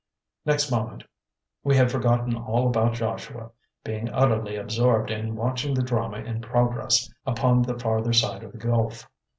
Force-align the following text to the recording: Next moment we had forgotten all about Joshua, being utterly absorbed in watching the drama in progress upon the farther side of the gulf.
Next 0.47 0.71
moment 0.71 1.03
we 1.63 1.75
had 1.77 1.91
forgotten 1.91 2.35
all 2.35 2.65
about 2.65 2.95
Joshua, 2.95 3.51
being 3.83 4.09
utterly 4.09 4.55
absorbed 4.55 5.11
in 5.11 5.35
watching 5.35 5.75
the 5.75 5.83
drama 5.83 6.17
in 6.17 6.41
progress 6.41 7.07
upon 7.23 7.61
the 7.61 7.77
farther 7.77 8.11
side 8.11 8.41
of 8.41 8.51
the 8.51 8.57
gulf. 8.57 9.07